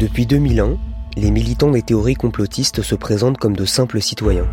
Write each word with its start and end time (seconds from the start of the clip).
Depuis 0.00 0.24
2001, 0.24 0.78
les 1.18 1.30
militants 1.30 1.72
des 1.72 1.82
théories 1.82 2.14
complotistes 2.14 2.80
se 2.80 2.94
présentent 2.94 3.36
comme 3.36 3.54
de 3.54 3.66
simples 3.66 4.00
citoyens. 4.00 4.48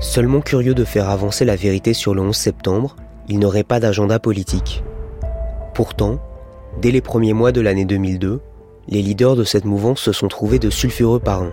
Seulement 0.00 0.40
curieux 0.40 0.72
de 0.72 0.86
faire 0.86 1.10
avancer 1.10 1.44
la 1.44 1.56
vérité 1.56 1.92
sur 1.92 2.14
le 2.14 2.22
11 2.22 2.34
septembre, 2.34 2.96
ils 3.28 3.38
n'auraient 3.38 3.64
pas 3.64 3.80
d'agenda 3.80 4.18
politique. 4.18 4.82
Pourtant, 5.74 6.20
dès 6.80 6.90
les 6.90 7.02
premiers 7.02 7.34
mois 7.34 7.52
de 7.52 7.60
l'année 7.60 7.84
2002, 7.84 8.40
les 8.88 9.02
leaders 9.02 9.36
de 9.36 9.44
cette 9.44 9.66
mouvance 9.66 10.00
se 10.00 10.12
sont 10.12 10.28
trouvés 10.28 10.58
de 10.58 10.70
sulfureux 10.70 11.20
parrains. 11.20 11.52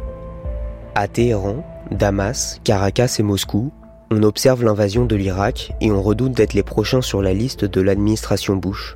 À 0.96 1.10
Téhéran, 1.10 1.66
Damas, 1.92 2.62
Caracas 2.64 3.18
et 3.20 3.24
Moscou, 3.24 3.74
on 4.12 4.24
observe 4.24 4.64
l'invasion 4.64 5.04
de 5.04 5.18
l'Irak 5.18 5.74
et 5.82 5.92
on 5.92 6.02
redoute 6.02 6.32
d'être 6.32 6.54
les 6.54 6.64
prochains 6.64 7.02
sur 7.02 7.22
la 7.22 7.34
liste 7.34 7.66
de 7.66 7.82
l'administration 7.82 8.56
Bush. 8.56 8.96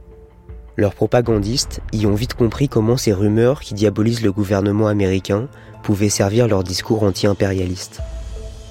Leurs 0.77 0.93
propagandistes 0.93 1.81
y 1.93 2.05
ont 2.05 2.15
vite 2.15 2.33
compris 2.33 2.67
comment 2.67 2.97
ces 2.97 3.13
rumeurs 3.13 3.61
qui 3.61 3.73
diabolisent 3.73 4.23
le 4.23 4.33
gouvernement 4.33 4.87
américain 4.87 5.47
pouvaient 5.83 6.09
servir 6.09 6.47
leur 6.47 6.63
discours 6.63 7.03
anti-impérialiste. 7.03 8.01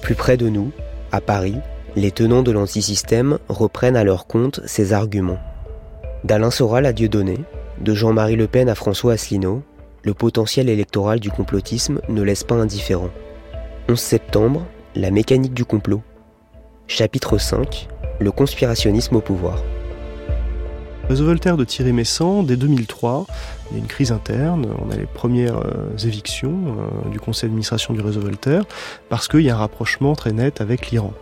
Plus 0.01 0.13
près 0.13 0.37
de 0.37 0.49
nous, 0.49 0.71
à 1.11 1.19
Paris, 1.19 1.55
les 1.95 2.11
tenants 2.11 2.43
de 2.43 2.51
l'antisystème 2.51 3.39
reprennent 3.49 3.95
à 3.95 4.03
leur 4.03 4.27
compte 4.27 4.61
ces 4.65 4.93
arguments. 4.93 5.39
D'Alain 6.23 6.51
Soral 6.51 6.85
à 6.85 6.93
Dieudonné, 6.93 7.39
de 7.79 7.93
Jean-Marie 7.95 8.35
Le 8.35 8.47
Pen 8.47 8.69
à 8.69 8.75
François 8.75 9.13
Asselineau, 9.13 9.63
le 10.03 10.13
potentiel 10.13 10.69
électoral 10.69 11.19
du 11.19 11.31
complotisme 11.31 12.01
ne 12.09 12.21
laisse 12.21 12.43
pas 12.43 12.55
indifférent. 12.55 13.09
11 13.89 13.99
septembre, 13.99 14.65
la 14.93 15.09
mécanique 15.09 15.53
du 15.53 15.65
complot. 15.65 16.03
Chapitre 16.87 17.39
5, 17.39 17.87
le 18.19 18.31
conspirationnisme 18.31 19.15
au 19.15 19.21
pouvoir. 19.21 19.63
Réseau 21.07 21.25
Voltaire 21.25 21.55
de 21.55 21.63
Thierry 21.63 21.93
Messant, 21.93 22.41
dès 22.41 22.57
2003, 22.57 23.27
il 23.69 23.77
y 23.77 23.79
a 23.79 23.83
une 23.83 23.87
crise 23.87 24.11
interne, 24.11 24.67
on 24.83 24.89
a 24.89 24.95
les 24.95 25.05
premières 25.05 25.57
euh, 25.57 25.95
évictions 26.03 26.55
euh, 26.67 27.09
du 27.09 27.19
conseil 27.19 27.49
d'administration 27.49 27.93
du 27.93 28.01
réseau 28.01 28.21
Voltaire, 28.21 28.63
parce 29.07 29.27
qu'il 29.27 29.41
y 29.41 29.51
a 29.51 29.55
un 29.55 29.59
rapprochement 29.59 30.15
très 30.15 30.31
net 30.31 30.61
avec 30.61 30.89
l'Iran. 30.89 31.13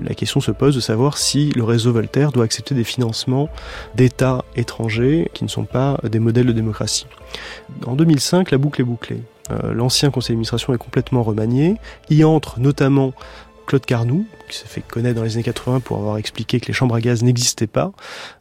La 0.00 0.14
question 0.14 0.40
se 0.40 0.50
pose 0.50 0.74
de 0.74 0.80
savoir 0.80 1.18
si 1.18 1.50
le 1.50 1.62
réseau 1.62 1.92
Voltaire 1.92 2.32
doit 2.32 2.44
accepter 2.44 2.74
des 2.74 2.82
financements 2.82 3.48
d'États 3.94 4.44
étrangers 4.56 5.30
qui 5.34 5.44
ne 5.44 5.48
sont 5.48 5.64
pas 5.64 5.98
des 6.02 6.18
modèles 6.18 6.46
de 6.46 6.52
démocratie. 6.52 7.06
En 7.86 7.94
2005, 7.94 8.50
la 8.50 8.58
boucle 8.58 8.80
est 8.80 8.84
bouclée. 8.84 9.22
Euh, 9.50 9.72
l'ancien 9.72 10.10
conseil 10.10 10.34
d'administration 10.34 10.74
est 10.74 10.78
complètement 10.78 11.22
remanié. 11.22 11.76
Y 12.10 12.24
entre 12.24 12.58
notamment 12.58 13.12
Claude 13.66 13.84
Carnoux, 13.84 14.26
qui 14.48 14.58
s'est 14.58 14.66
fait 14.66 14.80
connaître 14.80 15.16
dans 15.16 15.24
les 15.24 15.34
années 15.34 15.42
80 15.42 15.80
pour 15.80 15.98
avoir 15.98 16.18
expliqué 16.18 16.60
que 16.60 16.66
les 16.66 16.72
chambres 16.72 16.94
à 16.94 17.00
gaz 17.00 17.22
n'existaient 17.22 17.66
pas. 17.66 17.92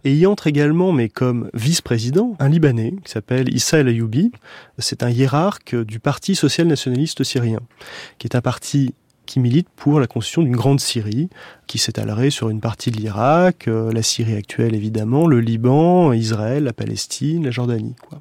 Et 0.03 0.13
y 0.13 0.25
entre 0.25 0.47
également, 0.47 0.91
mais 0.91 1.09
comme 1.09 1.49
vice-président, 1.53 2.35
un 2.39 2.49
Libanais 2.49 2.95
qui 3.03 3.11
s'appelle 3.11 3.53
Issa 3.53 3.79
El 3.79 3.87
Ayoubi. 3.87 4.31
C'est 4.77 5.03
un 5.03 5.09
hiérarque 5.09 5.75
du 5.75 5.99
Parti 5.99 6.35
social-nationaliste 6.35 7.23
syrien, 7.23 7.59
qui 8.17 8.27
est 8.27 8.35
un 8.35 8.41
parti 8.41 8.93
qui 9.31 9.39
milite 9.39 9.69
pour 9.77 10.01
la 10.01 10.07
construction 10.07 10.41
d'une 10.41 10.57
grande 10.57 10.81
Syrie, 10.81 11.29
qui 11.65 11.77
s'étalerait 11.77 12.31
sur 12.31 12.49
une 12.49 12.59
partie 12.59 12.91
de 12.91 12.97
l'Irak, 12.97 13.69
euh, 13.69 13.89
la 13.93 14.03
Syrie 14.03 14.35
actuelle 14.35 14.75
évidemment, 14.75 15.25
le 15.25 15.39
Liban, 15.39 16.11
Israël, 16.11 16.65
la 16.65 16.73
Palestine, 16.73 17.45
la 17.45 17.51
Jordanie. 17.51 17.95
Quoi. 18.09 18.19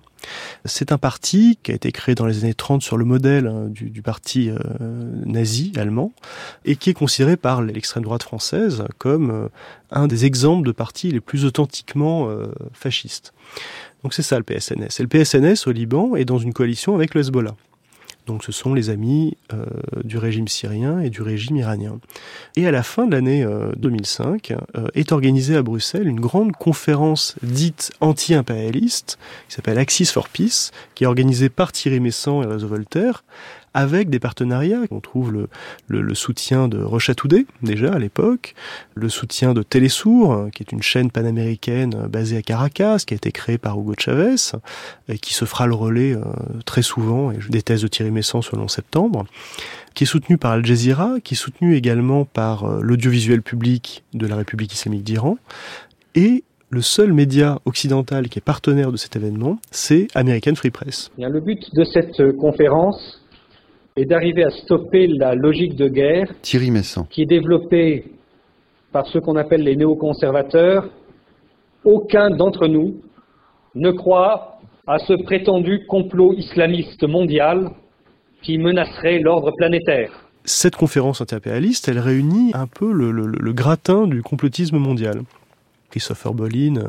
C'est 0.64 0.92
un 0.92 0.98
parti 0.98 1.58
qui 1.64 1.72
a 1.72 1.74
été 1.74 1.90
créé 1.90 2.14
dans 2.14 2.26
les 2.26 2.44
années 2.44 2.54
30 2.54 2.80
sur 2.80 2.96
le 2.96 3.04
modèle 3.04 3.48
hein, 3.48 3.66
du, 3.68 4.02
parti 4.02 4.50
euh, 4.50 4.58
nazi 5.26 5.72
allemand 5.74 6.12
et 6.64 6.76
qui 6.76 6.90
est 6.90 6.94
considéré 6.94 7.36
par 7.36 7.60
l'extrême 7.60 8.04
droite 8.04 8.22
française 8.22 8.84
comme 8.98 9.32
euh, 9.32 9.48
un 9.90 10.06
des 10.06 10.26
exemples 10.26 10.64
de 10.64 10.72
partis 10.72 11.10
les 11.10 11.20
plus 11.20 11.44
authentiquement 11.44 12.28
fascistes. 12.72 13.32
Donc 14.04 14.14
c'est 14.14 14.22
ça 14.22 14.38
le 14.38 14.44
PSNS. 14.44 15.00
Et 15.00 15.02
le 15.02 15.08
PSNS 15.08 15.66
au 15.66 15.72
Liban 15.72 16.14
est 16.14 16.24
dans 16.24 16.38
une 16.38 16.52
coalition 16.52 16.94
avec 16.94 17.14
le 17.14 17.22
Hezbollah. 17.22 17.56
Donc 18.30 18.44
ce 18.44 18.52
sont 18.52 18.74
les 18.74 18.90
amis 18.90 19.36
euh, 19.52 19.64
du 20.04 20.16
régime 20.16 20.46
syrien 20.46 21.00
et 21.00 21.10
du 21.10 21.20
régime 21.20 21.56
iranien. 21.56 21.98
Et 22.54 22.64
à 22.64 22.70
la 22.70 22.84
fin 22.84 23.08
de 23.08 23.10
l'année 23.10 23.44
2005 23.76 24.52
euh, 24.52 24.56
euh, 24.76 24.86
est 24.94 25.10
organisée 25.10 25.56
à 25.56 25.62
Bruxelles 25.62 26.06
une 26.06 26.20
grande 26.20 26.52
conférence 26.52 27.34
dite 27.42 27.90
anti-impérialiste 28.00 29.18
qui 29.48 29.56
s'appelle 29.56 29.78
Axis 29.78 30.06
for 30.06 30.28
Peace, 30.28 30.70
qui 30.94 31.02
est 31.02 31.06
organisée 31.08 31.48
par 31.48 31.72
Thierry 31.72 31.98
Messant 31.98 32.44
et 32.44 32.46
Réseau 32.46 32.68
Voltaire, 32.68 33.24
avec 33.74 34.10
des 34.10 34.18
partenariats. 34.18 34.80
On 34.90 35.00
trouve 35.00 35.32
le, 35.32 35.48
le, 35.88 36.14
soutien 36.14 36.68
de 36.68 36.82
Rochatoudé, 36.82 37.46
déjà 37.62 37.92
à 37.92 37.98
l'époque, 37.98 38.54
le 38.94 39.08
soutien 39.08 39.54
de 39.54 39.62
Télésour, 39.62 40.48
qui 40.54 40.62
est 40.62 40.72
une 40.72 40.82
chaîne 40.82 41.10
panaméricaine 41.10 42.06
basée 42.08 42.36
à 42.36 42.42
Caracas, 42.42 43.04
qui 43.06 43.14
a 43.14 43.16
été 43.16 43.32
créée 43.32 43.58
par 43.58 43.78
Hugo 43.78 43.94
Chavez, 43.98 44.56
et 45.08 45.18
qui 45.18 45.34
se 45.34 45.44
fera 45.44 45.66
le 45.66 45.74
relais 45.74 46.14
euh, 46.14 46.22
très 46.66 46.82
souvent, 46.82 47.30
et 47.30 47.38
des 47.48 47.62
thèses 47.62 47.82
de 47.82 47.88
Thierry 47.88 48.10
Messant 48.10 48.40
le 48.52 48.58
11 48.58 48.70
septembre, 48.70 49.24
qui 49.94 50.04
est 50.04 50.06
soutenu 50.06 50.38
par 50.38 50.52
Al 50.52 50.64
Jazeera, 50.64 51.20
qui 51.22 51.34
est 51.34 51.36
soutenu 51.36 51.76
également 51.76 52.24
par 52.24 52.64
euh, 52.64 52.80
l'audiovisuel 52.82 53.42
public 53.42 54.04
de 54.14 54.26
la 54.26 54.36
République 54.36 54.72
islamique 54.72 55.04
d'Iran, 55.04 55.36
et 56.14 56.44
le 56.70 56.82
seul 56.82 57.12
média 57.12 57.58
occidental 57.64 58.28
qui 58.28 58.38
est 58.38 58.42
partenaire 58.42 58.92
de 58.92 58.96
cet 58.96 59.16
événement, 59.16 59.58
c'est 59.72 60.06
American 60.14 60.54
Free 60.54 60.70
Press. 60.70 61.10
le 61.18 61.40
but 61.40 61.74
de 61.74 61.84
cette 61.84 62.36
conférence 62.36 63.19
et 63.96 64.04
d'arriver 64.04 64.44
à 64.44 64.50
stopper 64.50 65.06
la 65.06 65.34
logique 65.34 65.76
de 65.76 65.88
guerre 65.88 66.32
Thierry 66.42 66.70
qui 67.10 67.22
est 67.22 67.26
développée 67.26 68.04
par 68.92 69.06
ceux 69.06 69.20
qu'on 69.20 69.36
appelle 69.36 69.62
les 69.62 69.76
néoconservateurs. 69.76 70.88
Aucun 71.84 72.30
d'entre 72.30 72.66
nous 72.66 72.96
ne 73.74 73.90
croit 73.90 74.58
à 74.86 74.98
ce 74.98 75.12
prétendu 75.22 75.86
complot 75.86 76.34
islamiste 76.34 77.06
mondial 77.06 77.70
qui 78.42 78.58
menacerait 78.58 79.20
l'ordre 79.20 79.52
planétaire. 79.56 80.10
Cette 80.44 80.76
conférence 80.76 81.20
impérialiste, 81.20 81.88
elle 81.88 81.98
réunit 81.98 82.50
un 82.54 82.66
peu 82.66 82.90
le, 82.92 83.12
le 83.12 83.52
gratin 83.52 84.06
du 84.06 84.22
complotisme 84.22 84.78
mondial. 84.78 85.22
Christopher 85.90 86.34
Bolin, 86.34 86.76
euh, 86.76 86.86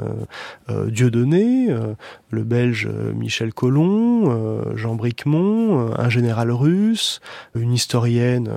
euh, 0.69 0.89
Dieudonné, 0.89 1.67
euh, 1.69 1.93
le 2.29 2.43
Belge 2.43 2.87
Michel 2.87 3.53
Collomb, 3.53 4.75
Jean 4.75 4.95
Bricmont, 4.95 5.93
un 5.97 6.09
général 6.09 6.51
russe, 6.51 7.19
une 7.55 7.73
historienne 7.73 8.49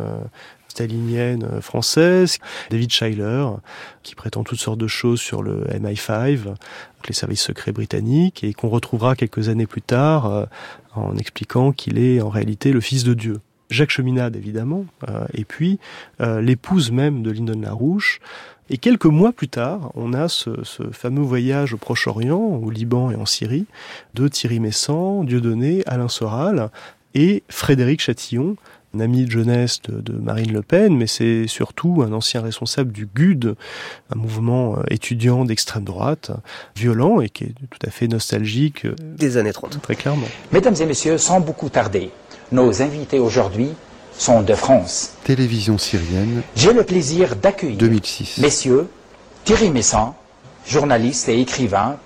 stalinienne 0.68 1.60
française, 1.60 2.38
David 2.70 2.92
Schuyler, 2.92 3.46
qui 4.02 4.14
prétend 4.14 4.44
toutes 4.44 4.58
sortes 4.58 4.78
de 4.78 4.86
choses 4.86 5.20
sur 5.20 5.42
le 5.42 5.64
MI5, 5.64 6.38
les 7.08 7.14
services 7.14 7.42
secrets 7.42 7.72
britanniques, 7.72 8.44
et 8.44 8.52
qu'on 8.52 8.68
retrouvera 8.68 9.16
quelques 9.16 9.48
années 9.48 9.66
plus 9.66 9.82
tard 9.82 10.46
en 10.94 11.16
expliquant 11.16 11.72
qu'il 11.72 11.98
est 11.98 12.20
en 12.20 12.28
réalité 12.28 12.72
le 12.72 12.80
fils 12.80 13.04
de 13.04 13.14
Dieu. 13.14 13.40
Jacques 13.70 13.90
Cheminade, 13.90 14.36
évidemment, 14.36 14.84
et 15.32 15.44
puis 15.44 15.78
l'épouse 16.20 16.90
même 16.90 17.22
de 17.22 17.30
Lyndon 17.30 17.60
LaRouche, 17.60 18.20
et 18.70 18.78
quelques 18.78 19.04
mois 19.06 19.32
plus 19.32 19.48
tard, 19.48 19.90
on 19.94 20.14
a 20.14 20.28
ce, 20.28 20.50
fameux 20.92 21.22
voyage 21.22 21.74
au 21.74 21.76
Proche-Orient, 21.76 22.38
au 22.38 22.70
Liban 22.70 23.10
et 23.10 23.16
en 23.16 23.26
Syrie, 23.26 23.66
de 24.14 24.26
Thierry 24.26 24.58
Messant, 24.58 25.22
Dieudonné, 25.24 25.82
Alain 25.86 26.08
Soral 26.08 26.70
et 27.14 27.42
Frédéric 27.48 28.00
Chatillon, 28.00 28.56
un 28.94 29.00
ami 29.00 29.26
de 29.26 29.30
jeunesse 29.30 29.80
de, 29.82 30.12
Marine 30.12 30.52
Le 30.52 30.62
Pen, 30.62 30.96
mais 30.96 31.06
c'est 31.06 31.46
surtout 31.46 32.02
un 32.06 32.12
ancien 32.12 32.40
responsable 32.40 32.92
du 32.92 33.06
GUD, 33.06 33.54
un 34.10 34.16
mouvement 34.16 34.78
euh, 34.78 34.82
étudiant 34.88 35.44
d'extrême 35.44 35.84
droite, 35.84 36.30
violent 36.76 37.20
et 37.20 37.28
qui 37.28 37.44
est 37.44 37.54
tout 37.70 37.86
à 37.86 37.90
fait 37.90 38.08
nostalgique. 38.08 38.86
Euh, 38.86 38.94
Des 39.18 39.36
années 39.36 39.52
30. 39.52 39.82
Très 39.82 39.96
clairement. 39.96 40.28
Mesdames 40.52 40.76
et 40.80 40.86
messieurs, 40.86 41.18
sans 41.18 41.40
beaucoup 41.40 41.68
tarder, 41.68 42.10
nos 42.52 42.82
invités 42.82 43.18
aujourd'hui 43.18 43.74
sont 44.16 44.42
de 44.42 44.54
France. 44.54 45.12
Télévision 45.24 45.78
syrienne. 45.78 46.42
J'ai 46.54 46.72
le 46.72 46.84
plaisir 46.84 47.36
d'accueillir 47.36 47.78
2006. 47.78 48.38
messieurs 48.38 48.88
Thierry 49.44 49.70
Messan, 49.70 50.14
journaliste 50.66 51.28
et 51.28 51.40
écrivain, 51.40 51.96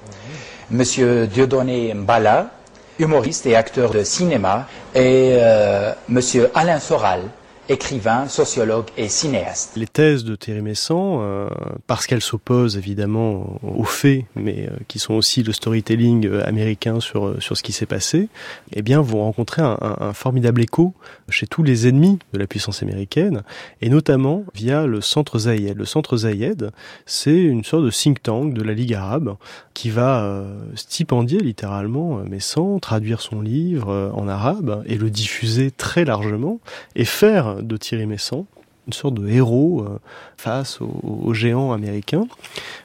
monsieur 0.71 1.27
Dieudonné 1.27 1.95
Mbala, 1.95 2.51
humoriste 2.99 3.47
et 3.47 3.55
acteur 3.55 3.91
de 3.91 4.03
cinéma, 4.03 4.67
et 4.95 5.37
euh, 5.41 5.93
monsieur 6.09 6.51
Alain 6.55 6.81
Soral, 6.81 7.23
écrivain, 7.69 8.29
sociologue 8.29 8.87
et 8.97 9.09
cinéaste. 9.09 9.73
Les 9.77 9.87
thèses 9.87 10.25
de 10.25 10.35
Thierry 10.37 10.63
Messant, 10.63 11.21
euh, 11.21 11.49
parce 11.87 12.07
qu'elles 12.07 12.23
s'opposent 12.23 12.77
évidemment 12.77 13.59
aux 13.63 13.85
faits, 13.85 14.25
mais 14.35 14.69
euh, 14.69 14.77
qui 14.89 14.99
sont 14.99 15.15
aussi 15.15 15.43
le 15.43 15.53
storytelling 15.53 16.27
euh, 16.27 16.47
américain 16.47 17.01
sur, 17.01 17.41
sur 17.43 17.57
ce 17.57 17.63
qui 17.63 17.73
s'est 17.73 17.87
passé, 17.87 18.29
eh 18.73 18.83
bien 18.83 19.03
vont 19.03 19.23
rencontrer 19.23 19.63
un, 19.63 19.79
un, 19.81 20.13
formidable 20.15 20.63
écho 20.63 20.95
chez 21.29 21.47
tous 21.47 21.63
les 21.63 21.87
ennemis 21.87 22.19
de 22.33 22.39
la 22.39 22.47
puissance 22.47 22.83
américaine, 22.83 23.43
et 23.83 23.91
notamment 23.91 24.45
via 24.55 24.87
le 24.87 25.01
Centre 25.01 25.39
Zayed. 25.39 25.77
Le 25.77 25.85
Centre 25.85 26.17
Zayed, 26.17 26.71
c'est 27.05 27.37
une 27.37 27.65
sorte 27.65 27.85
de 27.85 27.91
think 27.91 28.23
tank 28.23 28.55
de 28.55 28.63
la 28.63 28.73
Ligue 28.73 28.95
arabe 28.95 29.37
qui 29.75 29.91
va 29.91 30.45
stipendier 30.75 31.39
littéralement 31.39 32.17
Messant, 32.29 32.79
traduire 32.79 33.21
son 33.21 33.41
livre 33.41 34.13
en 34.15 34.27
arabe 34.27 34.83
et 34.87 34.97
le 34.97 35.11
diffuser 35.11 35.71
très 35.71 36.05
largement, 36.05 36.61
et 36.97 37.05
faire 37.05 37.58
de 37.63 37.77
Thierry 37.77 38.07
Messant, 38.07 38.47
une 38.89 38.95
sorte 38.95 39.15
de 39.15 39.29
héros 39.29 39.83
euh, 39.83 39.99
face 40.37 40.81
aux, 40.81 41.33
géants 41.35 41.73
américains. 41.73 42.27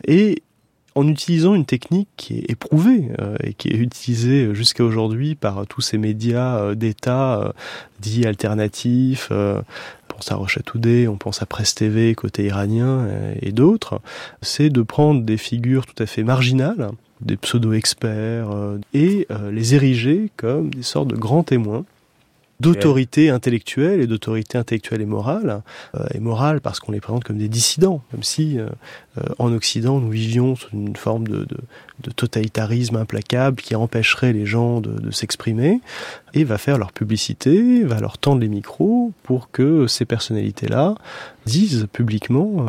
Et 0.06 0.44
en 0.96 1.08
utilisant 1.08 1.56
une 1.56 1.66
technique 1.66 2.10
qui 2.18 2.40
est 2.40 2.52
éprouvée 2.52 3.10
euh, 3.20 3.36
et 3.42 3.54
qui 3.54 3.70
est 3.70 3.78
utilisée 3.78 4.54
jusqu'à 4.54 4.84
aujourd'hui 4.84 5.34
par 5.34 5.66
tous 5.66 5.82
ces 5.82 5.98
médias 5.98 6.58
euh, 6.58 6.76
d'État 6.76 7.54
dits 8.00 8.28
alternatifs. 8.28 9.30
on 9.32 9.64
pense 10.08 10.32
à 10.32 10.36
Rocha 10.36 10.62
on 11.08 11.18
pense 11.18 11.42
à 11.42 11.46
Presse 11.46 11.74
TV 11.74 12.14
côté 12.14 12.46
iranien 12.46 13.08
et 13.42 13.52
d'autres. 13.52 14.02
C'est 14.42 14.70
de 14.70 14.82
prendre 14.82 15.24
des 15.24 15.38
figures 15.38 15.86
tout 15.86 16.04
à 16.04 16.06
fait 16.06 16.24
marginales, 16.24 16.92
des 17.22 17.38
pseudo-experts, 17.38 18.50
et 18.94 19.28
les 19.52 19.74
ériger 19.74 20.30
comme 20.36 20.72
des 20.72 20.84
sortes 20.84 21.08
de 21.08 21.16
grands 21.16 21.44
témoins 21.44 21.86
d'autorité 22.60 23.30
intellectuelle 23.30 24.00
et 24.00 24.08
d'autorité 24.08 24.58
intellectuelle 24.58 25.02
et 25.02 25.06
morale, 25.06 25.62
euh, 25.96 26.06
et 26.14 26.20
morale 26.20 26.62
parce 26.62 26.80
qu'on 26.80 26.92
les 26.92 27.02
présente 27.02 27.24
comme 27.24 27.38
des 27.38 27.50
dissidents, 27.50 28.02
comme 28.12 28.24
si 28.24 28.60
euh, 28.60 28.68
euh, 29.18 29.24
en 29.40 29.52
Occident 29.52 30.00
nous 30.00 30.10
vivions 30.10 30.56
sous 30.56 30.70
une 30.74 30.96
forme 30.96 31.28
de, 31.28 31.46
de, 31.46 32.12
totalitarisme 32.12 32.96
implacable 32.96 33.62
qui 33.62 33.76
empêcherait 33.76 34.34
les 34.34 34.46
gens 34.46 34.82
de, 34.82 34.92
de 34.92 35.12
s'exprimer, 35.12 35.82
et 36.34 36.44
va 36.44 36.58
faire 36.58 36.78
leur 36.78 36.92
publicité, 36.92 37.84
va 37.84 38.00
leur 38.00 38.18
tendre 38.18 38.42
les 38.42 38.50
micros 38.50 39.12
pour 39.24 39.52
que 39.52 39.88
ces 39.88 40.06
personnalités-là 40.06 40.96
disent 41.46 41.88
publiquement 41.92 42.68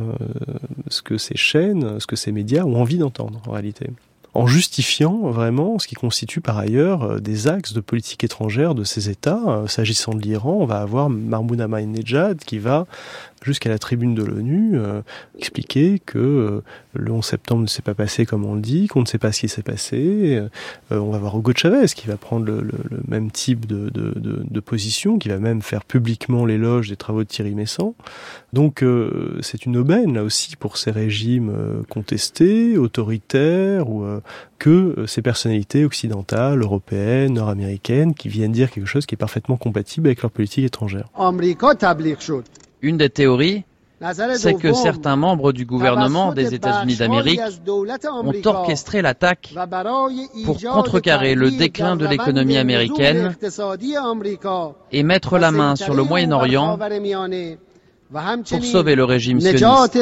ce 0.88 1.02
que 1.02 1.16
ces 1.16 1.36
chaînes, 1.36 1.98
ce 1.98 2.06
que 2.06 2.16
ces 2.16 2.32
médias 2.32 2.64
ont 2.64 2.80
envie 2.80 2.98
d'entendre 2.98 3.40
en 3.46 3.52
réalité 3.52 3.88
en 4.34 4.46
justifiant 4.46 5.30
vraiment 5.30 5.78
ce 5.78 5.86
qui 5.86 5.94
constitue 5.94 6.40
par 6.40 6.58
ailleurs 6.58 7.04
euh, 7.04 7.18
des 7.20 7.46
axes 7.46 7.72
de 7.72 7.80
politique 7.80 8.24
étrangère 8.24 8.74
de 8.74 8.84
ces 8.84 9.08
États. 9.08 9.40
Euh, 9.46 9.66
s'agissant 9.68 10.12
de 10.14 10.20
l'Iran, 10.20 10.58
on 10.60 10.66
va 10.66 10.80
avoir 10.80 11.08
Mahmoud 11.08 11.60
Ahmadinejad 11.60 12.38
qui 12.38 12.58
va 12.58 12.86
jusqu'à 13.44 13.68
la 13.68 13.78
tribune 13.78 14.14
de 14.14 14.24
l'ONU, 14.24 14.72
euh, 14.74 15.02
expliquer 15.38 16.00
que 16.04 16.18
euh, 16.18 16.60
le 16.94 17.12
11 17.12 17.24
septembre 17.24 17.62
ne 17.62 17.66
s'est 17.66 17.82
pas 17.82 17.94
passé 17.94 18.26
comme 18.26 18.44
on 18.44 18.54
le 18.54 18.60
dit, 18.60 18.88
qu'on 18.88 19.02
ne 19.02 19.06
sait 19.06 19.18
pas 19.18 19.32
ce 19.32 19.40
qui 19.40 19.48
s'est 19.48 19.62
passé. 19.62 20.36
Euh, 20.36 20.48
on 20.90 21.10
va 21.10 21.18
voir 21.18 21.38
Hugo 21.38 21.52
Chavez 21.54 21.86
qui 21.94 22.06
va 22.06 22.16
prendre 22.16 22.46
le, 22.46 22.64
même 23.06 23.30
type 23.30 23.66
de, 23.66 24.60
position, 24.60 25.18
qui 25.18 25.28
va 25.28 25.38
même 25.38 25.60
faire 25.60 25.84
publiquement 25.84 26.46
l'éloge 26.46 26.88
des 26.88 26.96
travaux 26.96 27.22
de 27.22 27.28
Thierry 27.28 27.54
Messant. 27.54 27.94
Donc 28.52 28.82
c'est 29.40 29.66
une 29.66 29.76
aubaine 29.76 30.14
là 30.14 30.24
aussi 30.24 30.56
pour 30.56 30.78
ces 30.78 30.90
régimes 30.90 31.52
contestés, 31.90 32.78
autoritaires, 32.78 33.90
ou 33.90 34.06
que 34.58 35.04
ces 35.06 35.20
personnalités 35.20 35.84
occidentales, 35.84 36.62
européennes, 36.62 37.34
nord-américaines, 37.34 38.14
qui 38.14 38.28
viennent 38.28 38.52
dire 38.52 38.70
quelque 38.70 38.86
chose 38.86 39.04
qui 39.04 39.14
est 39.14 39.18
parfaitement 39.18 39.56
compatible 39.56 40.06
avec 40.06 40.22
leur 40.22 40.30
politique 40.30 40.64
étrangère. 40.64 41.08
Une 42.84 42.98
des 42.98 43.08
théories, 43.08 43.64
c'est 44.34 44.52
que 44.58 44.74
certains 44.74 45.16
membres 45.16 45.52
du 45.52 45.64
gouvernement 45.64 46.34
des 46.34 46.52
États-Unis 46.52 46.96
d'Amérique 46.96 47.40
ont 47.66 48.32
orchestré 48.44 49.00
l'attaque 49.00 49.54
pour 50.44 50.60
contrecarrer 50.60 51.34
le 51.34 51.50
déclin 51.50 51.96
de 51.96 52.06
l'économie 52.06 52.58
américaine 52.58 53.34
et 54.92 55.02
mettre 55.02 55.38
la 55.38 55.50
main 55.50 55.76
sur 55.76 55.94
le 55.94 56.02
Moyen-Orient 56.02 56.78
pour 58.50 58.64
sauver 58.64 58.96
le 58.96 59.04
régime 59.04 59.40
sioniste. 59.40 59.98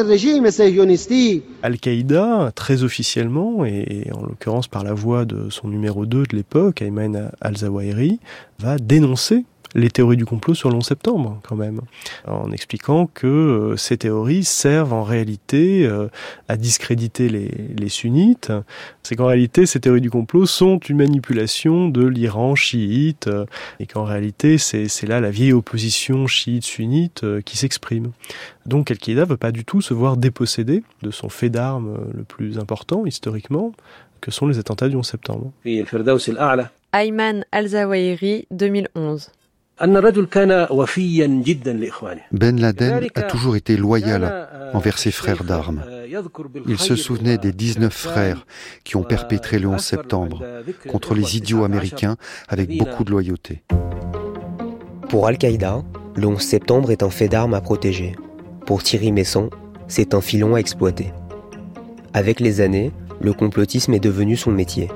Al-Qaïda, 1.63 2.51
très 2.57 2.83
officiellement, 2.83 3.65
et 3.65 4.11
en 4.13 4.23
l'occurrence 4.23 4.67
par 4.67 4.83
la 4.83 4.93
voix 4.93 5.25
de 5.25 5.51
son 5.51 5.69
numéro 5.69 6.05
2 6.05 6.25
de 6.25 6.37
l'époque, 6.37 6.83
Ayman 6.83 7.31
al-Zawahiri, 7.41 8.19
va 8.59 8.79
dénoncer 8.79 9.45
les 9.75 9.91
théories 9.91 10.17
du 10.17 10.25
complot 10.25 10.55
sur 10.55 10.71
le 10.71 10.77
11 10.77 10.85
septembre, 10.85 11.41
quand 11.47 11.57
même, 11.57 11.81
en 12.27 12.51
expliquant 12.53 13.07
que 13.07 13.27
euh, 13.27 13.77
ces 13.77 13.97
théories 13.97 14.45
servent 14.45 14.93
en 14.93 15.03
réalité 15.03 15.87
euh, 15.87 16.09
à 16.49 16.57
discréditer 16.57 17.29
les, 17.29 17.51
les 17.77 17.89
sunnites. 17.89 18.53
C'est 19.03 19.17
qu'en 19.17 19.27
réalité, 19.27 19.67
ces 19.67 19.81
théories 19.81 20.01
du 20.01 20.11
complot 20.11 20.47
sont 20.47 20.79
une 20.79 20.99
manipulation 20.99 21.89
de 21.89 22.07
l'Iran 22.07 22.55
chiite, 22.55 23.29
euh, 23.29 23.47
et 23.81 23.87
qu'en 23.87 24.05
réalité, 24.05 24.59
c'est 24.59 25.07
là 25.07 25.21
la 25.21 25.31
vieille 25.31 25.53
opposition 25.53 26.27
chiite-sunnite 26.27 27.25
qui 27.45 27.57
s'exprime. 27.57 28.13
Donc 28.67 28.91
Al-Qaïda 28.91 29.25
veut 29.25 29.37
pas 29.37 29.53
du 29.53 29.65
tout 29.65 29.81
se 29.81 29.95
voir 29.95 30.17
dépossédé 30.17 30.83
de 31.03 31.11
son 31.11 31.29
fait 31.29 31.51
d'armes 31.51 31.99
le 32.15 32.25
plus 32.25 32.59
important, 32.59 33.07
historiquement, 33.07 33.73
que 34.21 34.31
sont 34.31 34.47
les 34.47 34.59
attentats 34.59 34.89
du 34.89 34.97
11 34.97 35.07
septembre. 35.07 35.53
Ayman 36.93 37.45
al-Zawahiri, 37.53 38.47
2011. 38.51 39.31
Ben 42.33 42.61
Laden 42.61 43.09
a 43.15 43.23
toujours 43.23 43.57
été 43.57 43.77
loyal 43.77 44.49
envers 44.75 44.99
ses 44.99 45.11
frères 45.11 45.45
d'armes. 45.45 45.83
Il 46.69 46.79
se 46.79 46.95
souvenait 46.95 47.39
des 47.39 47.53
19 47.53 47.93
frères 47.93 48.47
qui 48.85 48.97
ont 48.97 49.03
perpétré 49.03 49.59
le 49.59 49.69
11 49.69 49.81
septembre 49.81 50.45
contre 50.89 51.15
les 51.15 51.37
idiots 51.37 51.65
américains 51.65 52.17
avec 52.49 52.77
beaucoup 52.77 53.05
de 53.05 53.11
loyauté. 53.11 53.63
Pour 55.09 55.27
Al-Qaïda, 55.27 55.83
le 56.15 56.27
11 56.27 56.41
septembre 56.41 56.91
est 56.91 57.03
un 57.03 57.11
fait 57.11 57.29
d'armes 57.29 57.55
à 57.55 57.61
protéger. 57.61 58.15
Pour 58.67 58.83
Thierry 58.83 59.11
Messon, 59.11 59.51
c'est 59.89 60.15
un 60.15 60.21
filon 60.21 60.55
à 60.55 60.59
exploiter. 60.59 61.13
Avec 62.15 62.41
les 62.41 62.61
années, 62.61 62.93
le 63.21 63.33
complotisme 63.33 63.95
est 63.95 64.01
devenu 64.01 64.37
son 64.37 64.51
métier. 64.51 64.91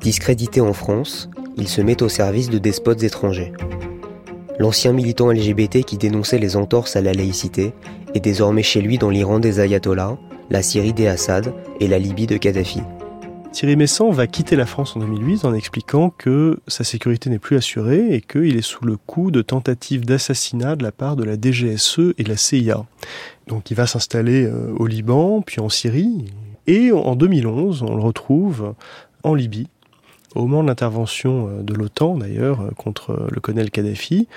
Discrédité 0.00 0.60
en 0.60 0.72
France, 0.72 1.28
il 1.56 1.68
se 1.68 1.80
met 1.80 2.02
au 2.02 2.08
service 2.08 2.50
de 2.50 2.58
despotes 2.58 3.02
étrangers. 3.02 3.52
L'ancien 4.58 4.92
militant 4.92 5.30
LGBT 5.30 5.84
qui 5.84 5.96
dénonçait 5.96 6.38
les 6.38 6.56
entorses 6.56 6.96
à 6.96 7.00
la 7.00 7.12
laïcité 7.12 7.72
est 8.14 8.20
désormais 8.20 8.62
chez 8.62 8.80
lui 8.80 8.98
dans 8.98 9.10
l'Iran 9.10 9.38
des 9.38 9.60
ayatollahs, 9.60 10.18
la 10.50 10.62
Syrie 10.62 10.92
des 10.92 11.06
Assad 11.06 11.54
et 11.80 11.88
la 11.88 11.98
Libye 11.98 12.26
de 12.26 12.36
Kadhafi. 12.36 12.80
Thierry 13.52 13.74
Messant 13.74 14.10
va 14.10 14.28
quitter 14.28 14.54
la 14.54 14.64
France 14.64 14.94
en 14.94 15.00
2008 15.00 15.44
en 15.44 15.54
expliquant 15.54 16.10
que 16.10 16.60
sa 16.68 16.84
sécurité 16.84 17.30
n'est 17.30 17.40
plus 17.40 17.56
assurée 17.56 18.14
et 18.14 18.20
qu'il 18.20 18.56
est 18.56 18.62
sous 18.62 18.84
le 18.84 18.96
coup 18.96 19.32
de 19.32 19.42
tentatives 19.42 20.04
d'assassinat 20.04 20.76
de 20.76 20.84
la 20.84 20.92
part 20.92 21.16
de 21.16 21.24
la 21.24 21.34
DGSE 21.34 22.14
et 22.16 22.22
de 22.22 22.28
la 22.28 22.36
CIA. 22.36 22.84
Donc 23.48 23.72
il 23.72 23.74
va 23.74 23.88
s'installer 23.88 24.44
euh, 24.44 24.72
au 24.78 24.86
Liban, 24.86 25.42
puis 25.42 25.60
en 25.60 25.68
Syrie. 25.68 26.26
Et 26.68 26.92
en 26.92 27.16
2011, 27.16 27.82
on 27.82 27.96
le 27.96 28.02
retrouve 28.02 28.74
en 29.24 29.34
Libye, 29.34 29.66
au 30.34 30.46
moment 30.46 30.62
de 30.62 30.68
l'intervention 30.68 31.48
euh, 31.48 31.62
de 31.62 31.74
l'OTAN, 31.74 32.16
d'ailleurs, 32.16 32.60
euh, 32.60 32.70
contre 32.70 33.28
le 33.30 33.40
colonel 33.40 33.70
Kadhafi, 33.70 34.28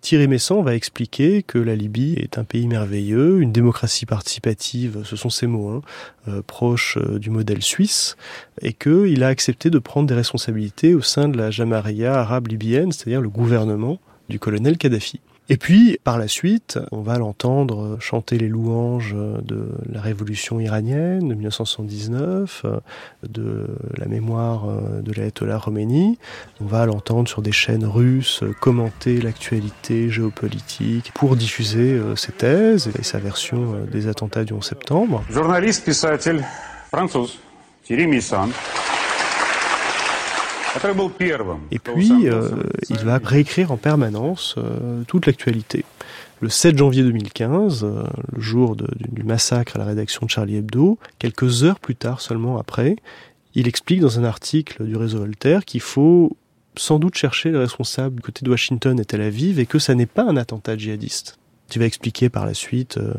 Thierry 0.00 0.28
Messant 0.28 0.62
va 0.62 0.74
expliquer 0.76 1.42
que 1.42 1.58
la 1.58 1.74
Libye 1.74 2.14
est 2.18 2.38
un 2.38 2.44
pays 2.44 2.68
merveilleux, 2.68 3.40
une 3.40 3.50
démocratie 3.50 4.06
participative, 4.06 5.02
ce 5.04 5.16
sont 5.16 5.30
ses 5.30 5.48
mots, 5.48 5.70
hein, 5.70 5.82
euh, 6.28 6.42
proche 6.46 6.98
du 6.98 7.30
modèle 7.30 7.62
suisse, 7.62 8.16
et 8.62 8.72
qu'il 8.72 9.24
a 9.24 9.28
accepté 9.28 9.70
de 9.70 9.78
prendre 9.78 10.06
des 10.06 10.14
responsabilités 10.14 10.94
au 10.94 11.02
sein 11.02 11.28
de 11.28 11.36
la 11.36 11.50
Jamaria 11.50 12.14
arabe 12.20 12.46
libyenne, 12.46 12.92
c'est-à-dire 12.92 13.20
le 13.20 13.28
gouvernement 13.28 13.98
du 14.28 14.38
colonel 14.38 14.78
Kadhafi. 14.78 15.20
Et 15.48 15.56
puis, 15.56 15.98
par 16.04 16.18
la 16.18 16.28
suite, 16.28 16.78
on 16.92 17.00
va 17.00 17.18
l'entendre 17.18 17.96
chanter 18.00 18.36
les 18.38 18.48
louanges 18.48 19.14
de 19.14 19.68
la 19.90 20.00
révolution 20.00 20.60
iranienne 20.60 21.28
de 21.28 21.34
1979, 21.34 22.66
de 23.22 23.66
la 23.96 24.06
mémoire 24.06 24.66
de 25.02 25.12
l'ayatollah 25.12 25.58
Khomeini. 25.64 26.18
On 26.60 26.66
va 26.66 26.84
l'entendre 26.86 27.28
sur 27.28 27.40
des 27.40 27.52
chaînes 27.52 27.86
russes 27.86 28.44
commenter 28.60 29.20
l'actualité 29.20 30.10
géopolitique 30.10 31.12
pour 31.14 31.36
diffuser 31.36 31.92
euh, 31.92 32.16
ses 32.16 32.32
thèses 32.32 32.90
et 32.98 33.02
sa 33.02 33.18
version 33.18 33.74
euh, 33.74 33.86
des 33.86 34.08
attentats 34.08 34.44
du 34.44 34.52
11 34.52 34.64
septembre. 34.64 35.24
Journaliste, 35.30 35.86
et 41.70 41.78
puis, 41.78 42.28
euh, 42.28 42.50
il 42.88 42.98
va 42.98 43.20
réécrire 43.22 43.72
en 43.72 43.76
permanence 43.76 44.54
euh, 44.58 45.02
toute 45.06 45.26
l'actualité. 45.26 45.84
Le 46.40 46.48
7 46.48 46.78
janvier 46.78 47.02
2015, 47.02 47.84
euh, 47.84 48.04
le 48.32 48.40
jour 48.40 48.76
du 48.76 49.22
massacre 49.24 49.76
à 49.76 49.78
la 49.78 49.84
rédaction 49.84 50.26
de 50.26 50.30
Charlie 50.30 50.56
Hebdo, 50.56 50.98
quelques 51.18 51.64
heures 51.64 51.80
plus 51.80 51.96
tard 51.96 52.20
seulement 52.20 52.58
après, 52.58 52.96
il 53.54 53.66
explique 53.66 54.00
dans 54.00 54.18
un 54.20 54.24
article 54.24 54.84
du 54.84 54.96
réseau 54.96 55.18
Voltaire 55.18 55.64
qu'il 55.64 55.80
faut 55.80 56.36
sans 56.76 56.98
doute 56.98 57.16
chercher 57.16 57.50
les 57.50 57.58
responsables 57.58 58.16
du 58.16 58.22
côté 58.22 58.44
de 58.44 58.50
Washington 58.50 58.98
et 59.00 59.04
Tel 59.04 59.20
Aviv 59.20 59.58
et 59.58 59.66
que 59.66 59.80
ça 59.80 59.94
n'est 59.94 60.06
pas 60.06 60.22
un 60.22 60.36
attentat 60.36 60.76
djihadiste. 60.76 61.38
Tu 61.68 61.78
vas 61.78 61.84
expliquer 61.84 62.28
par 62.28 62.46
la 62.46 62.54
suite 62.54 62.98
euh, 62.98 63.14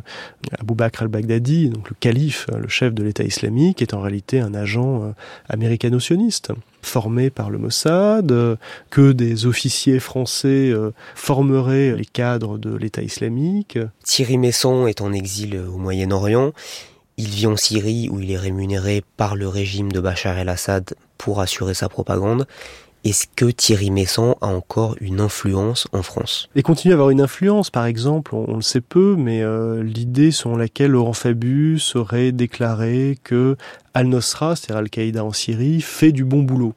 Abu 0.60 0.74
Bakr 0.74 1.04
al-Baghdadi, 1.04 1.70
donc 1.70 1.90
le 1.90 1.96
calife, 2.00 2.48
le 2.56 2.68
chef 2.68 2.94
de 2.94 3.04
l'État 3.04 3.24
islamique, 3.24 3.82
est 3.82 3.94
en 3.94 4.02
réalité 4.02 4.40
un 4.40 4.54
agent 4.54 5.04
euh, 5.04 5.12
américano-sioniste 5.50 6.52
formé 6.82 7.30
par 7.30 7.50
le 7.50 7.58
Mossad, 7.58 8.32
euh, 8.32 8.56
que 8.90 9.12
des 9.12 9.46
officiers 9.46 10.00
français 10.00 10.70
euh, 10.70 10.92
formeraient 11.16 11.96
les 11.96 12.06
cadres 12.06 12.58
de 12.58 12.76
l'État 12.76 13.02
islamique. 13.02 13.78
Thierry 14.04 14.38
Messon 14.38 14.88
est 14.88 15.02
en 15.02 15.14
exil 15.14 15.58
au 15.58 15.78
Moyen-Orient. 15.78 16.54
Il 17.18 17.28
vit 17.28 17.48
en 17.48 17.58
Syrie 17.58 18.10
où 18.10 18.20
il 18.20 18.32
est 18.32 18.38
rémunéré 18.38 19.04
par 19.18 19.36
le 19.36 19.48
régime 19.48 19.92
de 19.92 20.00
Bachar 20.00 20.38
el-Assad 20.38 20.94
pour 21.18 21.42
assurer 21.42 21.74
sa 21.74 21.90
propagande. 21.90 22.48
Est-ce 23.06 23.28
que 23.34 23.46
Thierry 23.46 23.92
Messant 23.92 24.38
a 24.42 24.48
encore 24.48 24.98
une 25.00 25.22
influence 25.22 25.88
en 25.94 26.04
France? 26.04 26.50
Et 26.56 26.64
continue 26.64 26.94
à 26.94 26.96
avoir 26.96 27.12
une 27.12 27.22
influence, 27.22 27.70
par 27.70 27.86
exemple, 27.86 28.36
on, 28.36 28.58
le 28.58 28.62
sait 28.62 28.82
peu, 28.82 29.16
mais 29.18 29.42
euh, 29.42 29.82
l'idée 29.82 30.32
selon 30.32 30.58
laquelle 30.58 30.92
Laurent 30.92 31.14
Fabius 31.14 31.96
aurait 31.96 32.34
déclaré 32.34 33.18
que 33.24 33.56
Al-Nosra, 33.94 34.58
c'est-à-dire 34.58 34.78
Al-Qaïda 34.78 35.24
en 35.24 35.32
Syrie, 35.32 35.80
fait 35.80 36.12
du 36.12 36.26
bon 36.26 36.44
boulot, 36.44 36.74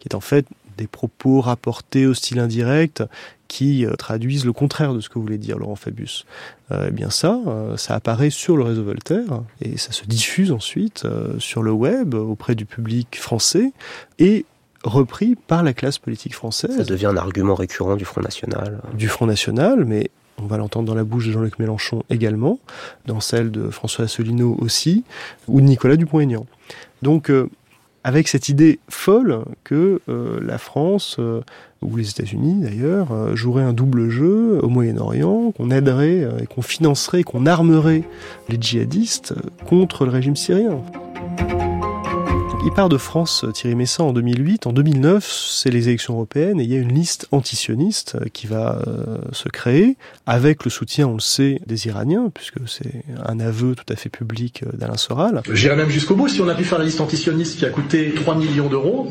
qui 0.00 0.08
est 0.08 0.16
en 0.16 0.20
fait 0.20 0.44
des 0.76 0.88
propos 0.88 1.40
rapportés 1.40 2.04
au 2.06 2.14
style 2.14 2.40
indirect 2.40 3.04
qui 3.46 3.86
euh, 3.86 3.94
traduisent 3.94 4.46
le 4.46 4.52
contraire 4.52 4.92
de 4.92 5.00
ce 5.00 5.08
que 5.08 5.20
voulait 5.20 5.38
dire 5.38 5.56
Laurent 5.56 5.76
Fabius. 5.76 6.26
Euh, 6.72 6.86
eh 6.88 6.90
bien 6.90 7.10
ça, 7.10 7.38
ça 7.76 7.94
apparaît 7.94 8.30
sur 8.30 8.56
le 8.56 8.64
réseau 8.64 8.82
Voltaire 8.82 9.42
et 9.60 9.76
ça 9.76 9.92
se 9.92 10.04
diffuse 10.04 10.50
ensuite 10.50 11.06
sur 11.38 11.62
le 11.62 11.70
web 11.70 12.14
auprès 12.14 12.56
du 12.56 12.64
public 12.64 13.18
français 13.20 13.72
et 14.18 14.46
repris 14.84 15.34
par 15.34 15.62
la 15.62 15.72
classe 15.72 15.98
politique 15.98 16.34
française. 16.34 16.76
Ça 16.76 16.84
devient 16.84 17.06
un 17.06 17.16
argument 17.16 17.54
récurrent 17.54 17.96
du 17.96 18.04
Front 18.04 18.22
National. 18.22 18.80
Du 18.94 19.08
Front 19.08 19.26
National, 19.26 19.84
mais 19.84 20.10
on 20.42 20.46
va 20.46 20.56
l'entendre 20.56 20.86
dans 20.86 20.94
la 20.94 21.04
bouche 21.04 21.26
de 21.26 21.32
Jean-Luc 21.32 21.58
Mélenchon 21.58 22.02
également, 22.08 22.58
dans 23.06 23.20
celle 23.20 23.50
de 23.50 23.68
François 23.68 24.06
Asselineau 24.06 24.56
aussi, 24.60 25.04
ou 25.48 25.60
de 25.60 25.66
Nicolas 25.66 25.96
Dupont-Aignan. 25.96 26.46
Donc, 27.02 27.30
avec 28.04 28.28
cette 28.28 28.48
idée 28.48 28.78
folle 28.88 29.44
que 29.64 30.00
euh, 30.08 30.40
la 30.42 30.58
France, 30.58 31.16
euh, 31.18 31.42
ou 31.82 31.96
les 31.96 32.10
États-Unis 32.10 32.62
d'ailleurs, 32.62 33.12
euh, 33.12 33.36
joueraient 33.36 33.62
un 33.62 33.72
double 33.72 34.08
jeu 34.08 34.58
au 34.62 34.68
Moyen-Orient, 34.68 35.52
qu'on 35.52 35.70
aiderait 35.70 36.26
et 36.40 36.46
qu'on 36.46 36.62
financerait, 36.62 37.22
qu'on 37.22 37.46
armerait 37.46 38.02
les 38.48 38.56
djihadistes 38.60 39.34
contre 39.66 40.04
le 40.04 40.10
régime 40.10 40.36
syrien. 40.36 40.80
Il 42.62 42.72
part 42.72 42.90
de 42.90 42.98
France, 42.98 43.46
Thierry 43.54 43.74
Messant, 43.74 44.08
en 44.08 44.12
2008. 44.12 44.66
En 44.66 44.74
2009, 44.74 45.24
c'est 45.24 45.70
les 45.70 45.88
élections 45.88 46.12
européennes 46.14 46.60
et 46.60 46.64
il 46.64 46.70
y 46.70 46.76
a 46.76 46.78
une 46.78 46.92
liste 46.92 47.26
antisioniste 47.32 48.18
qui 48.34 48.46
va 48.46 48.82
euh, 48.86 49.16
se 49.32 49.48
créer 49.48 49.96
avec 50.26 50.64
le 50.64 50.70
soutien, 50.70 51.08
on 51.08 51.14
le 51.14 51.20
sait, 51.20 51.58
des 51.66 51.86
Iraniens, 51.86 52.30
puisque 52.34 52.58
c'est 52.66 53.02
un 53.24 53.40
aveu 53.40 53.74
tout 53.74 53.90
à 53.90 53.96
fait 53.96 54.10
public 54.10 54.62
euh, 54.62 54.76
d'Alain 54.76 54.98
Soral. 54.98 55.40
J'irai 55.50 55.74
même 55.74 55.88
jusqu'au 55.88 56.14
bout. 56.14 56.28
Si 56.28 56.42
on 56.42 56.48
a 56.48 56.54
pu 56.54 56.64
faire 56.64 56.78
la 56.78 56.84
liste 56.84 57.00
antisioniste 57.00 57.58
qui 57.58 57.64
a 57.64 57.70
coûté 57.70 58.12
3 58.14 58.34
millions 58.34 58.68
d'euros, 58.68 59.08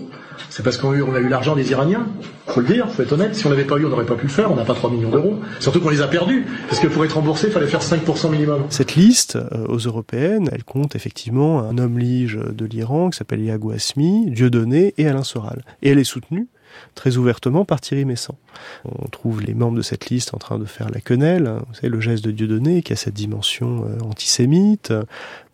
c'est 0.50 0.64
parce 0.64 0.78
qu'on 0.78 0.92
a 0.92 1.20
eu, 1.20 1.28
l'argent 1.28 1.56
des 1.56 1.70
Iraniens. 1.72 2.08
Faut 2.48 2.62
le 2.62 2.68
dire, 2.68 2.90
faut 2.90 3.02
être 3.04 3.12
honnête. 3.12 3.36
Si 3.36 3.46
on 3.46 3.50
n'avait 3.50 3.66
pas 3.66 3.78
eu, 3.78 3.86
on 3.86 3.90
n'aurait 3.90 4.06
pas 4.06 4.16
pu 4.16 4.26
le 4.26 4.32
faire. 4.32 4.52
On 4.52 4.56
n'a 4.56 4.66
pas 4.66 4.74
3 4.74 4.90
millions 4.90 5.10
d'euros. 5.10 5.40
Surtout 5.60 5.80
qu'on 5.80 5.90
les 5.90 6.02
a 6.02 6.08
perdus. 6.08 6.46
Parce 6.68 6.80
que 6.80 6.88
pour 6.88 7.04
être 7.06 7.14
remboursé, 7.14 7.48
il 7.48 7.54
fallait 7.54 7.68
faire 7.68 7.82
5% 7.82 8.32
minimum. 8.32 8.64
Cette 8.70 8.96
liste, 8.96 9.36
euh, 9.36 9.68
aux 9.68 9.78
européennes, 9.78 10.50
elle 10.52 10.64
compte 10.64 10.96
effectivement 10.96 11.62
un 11.62 11.78
homme 11.78 12.00
lige 12.00 12.38
de 12.38 12.66
l'Iran 12.66 13.10
qui 13.10 13.18
s'appelle 13.18 13.39
Yago 13.46 13.72
Asmi, 13.72 14.30
Dieudonné 14.32 14.94
et 14.98 15.08
Alain 15.08 15.24
Soral. 15.24 15.64
Et 15.82 15.90
elle 15.90 16.00
est 16.00 16.04
soutenue 16.04 16.48
très 16.96 17.18
ouvertement 17.18 17.66
par 17.66 17.82
Thierry 17.82 18.06
Messant. 18.06 18.38
On 18.86 19.08
trouve 19.08 19.42
les 19.42 19.54
membres 19.54 19.78
de 19.78 19.82
cette 19.82 20.10
liste 20.10 20.34
en 20.34 20.38
train 20.38 20.60
de 20.60 20.66
faire 20.66 20.90
la 20.90 21.02
quenelle, 21.02 21.48
hein, 21.48 21.62
vous 21.68 21.74
savez, 21.74 21.90
le 21.90 22.00
geste 22.00 22.24
de 22.24 22.32
Dieudonné 22.32 22.82
qui 22.82 22.94
a 22.94 22.96
cette 22.96 23.14
dimension 23.14 23.86
euh, 23.86 24.04
antisémite. 24.04 24.94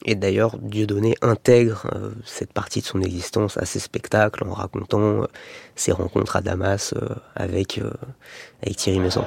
Et 0.05 0.15
d'ailleurs, 0.15 0.57
Dieudonné 0.57 1.15
intègre 1.21 1.87
euh, 1.93 2.11
cette 2.25 2.53
partie 2.53 2.81
de 2.81 2.85
son 2.85 3.01
existence 3.01 3.57
à 3.57 3.65
ses 3.65 3.79
spectacles 3.79 4.43
en 4.47 4.53
racontant 4.53 4.99
euh, 4.99 5.25
ses 5.75 5.91
rencontres 5.91 6.35
à 6.35 6.41
Damas 6.41 6.93
avec, 7.35 7.81
avec 8.61 8.77
Thierry 8.77 8.99
Messant. 8.99 9.25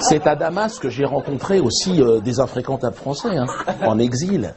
C'est 0.00 0.26
à 0.26 0.36
Damas 0.36 0.78
que 0.78 0.90
j'ai 0.90 1.04
rencontré 1.04 1.58
aussi 1.58 2.02
des 2.22 2.40
infréquentables 2.40 2.96
français, 2.96 3.36
hein, 3.36 3.46
en 3.82 3.98
exil. 3.98 4.54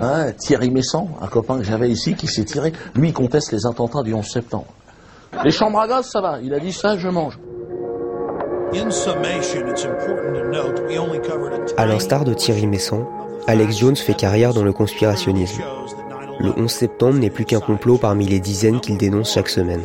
Hein, 0.00 0.32
Thierry 0.32 0.70
Messant, 0.70 1.08
un 1.20 1.26
copain 1.26 1.58
que 1.58 1.64
j'avais 1.64 1.90
ici, 1.90 2.14
qui 2.14 2.26
s'est 2.26 2.44
tiré, 2.44 2.72
lui, 2.94 3.08
il 3.08 3.14
conteste 3.14 3.52
les 3.52 3.66
attentats 3.66 4.02
du 4.02 4.14
11 4.14 4.26
septembre. 4.26 4.66
Les 5.44 5.50
chambres 5.50 5.80
à 5.80 5.88
gaz, 5.88 6.06
ça 6.06 6.20
va. 6.20 6.38
Il 6.42 6.52
a 6.54 6.58
dit 6.58 6.72
ça, 6.72 6.96
je 6.96 7.08
mange. 7.08 7.38
À 11.76 11.86
l'instar 11.86 12.24
de 12.24 12.34
Thierry 12.34 12.66
Messant, 12.66 13.08
Alex 13.46 13.78
Jones 13.78 13.96
fait 13.96 14.14
carrière 14.14 14.52
dans 14.52 14.64
le 14.64 14.72
conspirationnisme. 14.72 15.62
Le 16.40 16.52
11 16.56 16.70
septembre 16.70 17.18
n'est 17.18 17.30
plus 17.30 17.44
qu'un 17.44 17.60
complot 17.60 17.98
parmi 17.98 18.26
les 18.26 18.40
dizaines 18.40 18.80
qu'il 18.80 18.98
dénonce 18.98 19.32
chaque 19.32 19.48
semaine. 19.48 19.82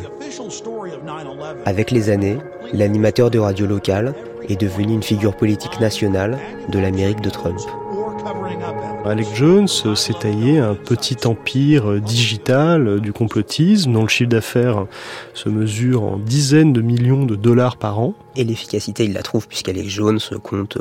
Avec 1.64 1.90
les 1.90 2.10
années, 2.10 2.38
l'animateur 2.72 3.30
de 3.30 3.38
radio 3.38 3.66
locale 3.66 4.14
est 4.48 4.60
devenu 4.60 4.92
une 4.92 5.02
figure 5.02 5.34
politique 5.34 5.80
nationale 5.80 6.38
de 6.68 6.78
l'Amérique 6.78 7.20
de 7.22 7.30
Trump. 7.30 7.58
Alex 9.06 9.34
Jones 9.34 9.68
s'est 9.68 10.14
taillé 10.14 10.58
un 10.58 10.74
petit 10.74 11.26
empire 11.26 12.00
digital 12.00 13.00
du 13.00 13.12
complotisme 13.12 13.92
dont 13.92 14.02
le 14.02 14.08
chiffre 14.08 14.30
d'affaires 14.30 14.86
se 15.34 15.50
mesure 15.50 16.04
en 16.04 16.16
dizaines 16.16 16.72
de 16.72 16.80
millions 16.80 17.26
de 17.26 17.36
dollars 17.36 17.76
par 17.76 17.98
an. 17.98 18.14
Et 18.34 18.44
l'efficacité, 18.44 19.04
il 19.04 19.12
la 19.12 19.22
trouve 19.22 19.46
puisqu'Alex 19.46 19.88
Jones 19.88 20.20
compte 20.42 20.78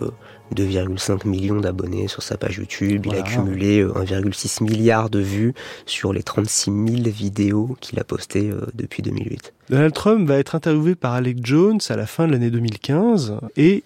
2,5 0.56 1.28
millions 1.28 1.60
d'abonnés 1.60 2.08
sur 2.08 2.24
sa 2.24 2.38
page 2.38 2.58
YouTube. 2.58 3.06
Il 3.06 3.16
a 3.16 3.24
cumulé 3.24 3.84
1,6 3.84 4.64
milliard 4.64 5.10
de 5.10 5.20
vues 5.20 5.54
sur 5.86 6.14
les 6.14 6.24
36 6.24 6.72
000 6.72 7.10
vidéos 7.10 7.76
qu'il 7.82 8.00
a 8.00 8.04
postées 8.04 8.50
euh, 8.50 8.62
depuis 8.74 9.04
2008. 9.04 9.54
Donald 9.70 9.94
Trump 9.94 10.28
va 10.28 10.38
être 10.38 10.56
interviewé 10.56 10.96
par 10.96 11.14
Alex 11.14 11.40
Jones 11.44 11.80
à 11.90 11.96
la 11.96 12.06
fin 12.06 12.28
de 12.28 12.34
l'année 12.34 12.52
2015 12.52 13.38
et 13.58 13.84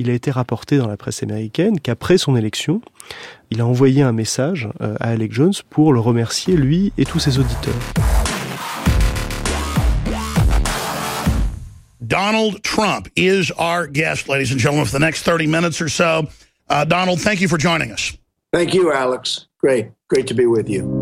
il 0.00 0.08
a 0.08 0.14
été 0.14 0.30
rapporté 0.30 0.78
dans 0.78 0.88
la 0.88 0.96
presse 0.96 1.22
américaine 1.22 1.78
qu'après 1.78 2.16
son 2.16 2.34
élection, 2.34 2.80
il 3.50 3.60
a 3.60 3.66
envoyé 3.66 4.02
un 4.02 4.12
message 4.12 4.68
euh, 4.80 4.94
à 4.98 5.10
Alec 5.10 5.32
Jones 5.32 5.52
pour 5.68 5.92
le 5.92 6.00
remercier, 6.00 6.56
lui 6.56 6.92
et 6.96 7.04
tous 7.04 7.18
ses 7.18 7.38
auditeurs. 7.38 7.74
Donald 12.00 12.62
Trump 12.62 13.08
is 13.14 13.52
our 13.58 13.86
guest, 13.86 14.26
ladies 14.26 14.50
and 14.52 14.58
gentlemen, 14.58 14.86
for 14.86 14.98
the 14.98 15.02
next 15.02 15.22
30 15.22 15.46
minutes 15.46 15.80
or 15.80 15.88
so. 15.88 16.26
Uh, 16.68 16.84
Donald, 16.84 17.20
thank 17.20 17.40
you 17.40 17.48
for 17.48 17.58
joining 17.58 17.92
us. 17.92 18.16
Thank 18.52 18.74
you, 18.74 18.90
Alex. 18.90 19.46
Great. 19.60 19.90
Great 20.08 20.26
to 20.26 20.34
be 20.34 20.46
with 20.46 20.68
you. 20.68 20.99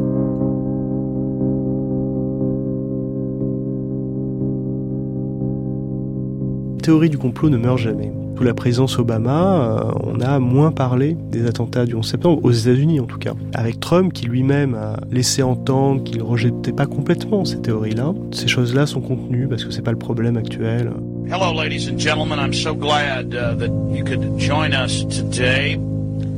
Théorie 6.88 7.10
du 7.10 7.18
complot 7.18 7.50
ne 7.50 7.58
meurt 7.58 7.76
jamais. 7.76 8.10
Sous 8.38 8.44
la 8.44 8.54
présence 8.54 8.98
Obama, 8.98 9.82
euh, 9.84 9.92
on 10.04 10.22
a 10.22 10.38
moins 10.38 10.72
parlé 10.72 11.18
des 11.30 11.44
attentats 11.44 11.84
du 11.84 11.94
11 11.94 12.08
septembre, 12.08 12.40
aux 12.42 12.50
États-Unis 12.50 12.98
en 12.98 13.04
tout 13.04 13.18
cas. 13.18 13.34
Avec 13.52 13.78
Trump, 13.78 14.10
qui 14.14 14.24
lui-même 14.24 14.74
a 14.74 14.96
laissé 15.10 15.42
entendre 15.42 16.02
qu'il 16.02 16.16
ne 16.16 16.22
rejetait 16.22 16.72
pas 16.72 16.86
complètement 16.86 17.44
ces 17.44 17.60
théories-là, 17.60 18.14
ces 18.30 18.48
choses-là 18.48 18.86
sont 18.86 19.02
contenues 19.02 19.46
parce 19.48 19.66
que 19.66 19.70
c'est 19.70 19.82
pas 19.82 19.90
le 19.90 19.98
problème 19.98 20.38
actuel. 20.38 20.90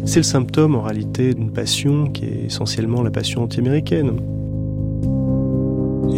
C'est 0.04 0.19
le 0.19 0.25
symptôme 0.25 0.75
en 0.75 0.83
réalité 0.83 1.33
d'une 1.33 1.52
passion 1.52 2.09
qui 2.09 2.25
est 2.25 2.47
essentiellement 2.47 3.04
la 3.04 3.12
passion 3.12 3.45
anti-américaine. 3.45 4.16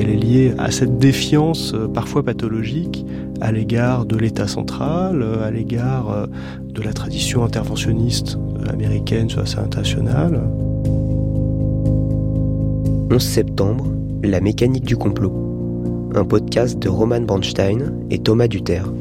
Elle 0.03 0.11
est 0.11 0.17
liée 0.17 0.55
à 0.59 0.73
cette 0.73 0.99
défiance 0.99 1.75
euh, 1.75 1.87
parfois 1.87 2.25
pathologique 2.25 3.07
à 3.41 3.53
l'égard 3.53 4.05
de 4.05 4.17
l'État 4.17 4.49
central, 4.49 5.23
euh, 5.23 5.47
à 5.47 5.53
l'égard 5.53 6.11
euh, 6.11 6.27
de 6.65 6.83
la 6.83 6.93
tradition 6.93 7.45
interventionniste 7.45 8.37
américaine 8.69 9.31
sur 9.31 9.39
la 9.39 9.47
scène 9.47 9.65
internationale. 9.65 10.41
11 13.13 13.23
septembre, 13.23 13.87
La 14.25 14.41
mécanique 14.41 14.85
du 14.85 14.97
complot. 14.97 15.33
Un 16.17 16.25
podcast 16.25 16.81
de 16.81 16.89
Roman 16.89 17.21
Bronstein 17.21 17.93
et 18.11 18.19
Thomas 18.19 18.49
Duterre. 18.49 18.93